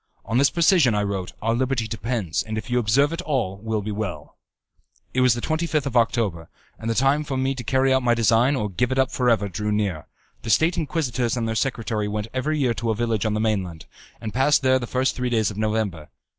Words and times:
"On 0.25 0.39
this 0.39 0.49
precision," 0.49 0.95
I 0.95 1.03
wrote, 1.03 1.33
"our 1.43 1.53
liberty 1.53 1.87
depends 1.87 2.41
and 2.41 2.57
if 2.57 2.71
you 2.71 2.79
observe 2.79 3.13
it 3.13 3.21
all 3.21 3.57
will 3.57 3.83
be 3.83 3.91
well." 3.91 4.35
It 5.13 5.21
was 5.21 5.35
the 5.35 5.41
25th 5.41 5.85
of 5.85 5.95
October, 5.95 6.49
and 6.79 6.89
the 6.89 6.95
time 6.95 7.23
for 7.23 7.37
me 7.37 7.53
to 7.53 7.63
carry 7.63 7.93
out 7.93 8.01
my 8.01 8.15
design 8.15 8.55
or 8.55 8.67
to 8.67 8.73
give 8.73 8.91
it 8.91 8.97
up 8.97 9.11
for 9.11 9.29
ever 9.29 9.47
drew 9.47 9.71
near. 9.71 10.07
The 10.41 10.49
State 10.49 10.75
Inquisitors 10.75 11.37
and 11.37 11.47
their 11.47 11.53
secretary 11.53 12.07
went 12.07 12.29
every 12.33 12.57
year 12.57 12.73
to 12.73 12.89
a 12.89 12.95
village 12.95 13.27
on 13.27 13.35
the 13.35 13.39
mainland, 13.39 13.85
and 14.19 14.33
passed 14.33 14.63
there 14.63 14.79
the 14.79 14.87
first 14.87 15.15
three 15.15 15.29
days 15.29 15.51
of 15.51 15.57
November. 15.59 16.09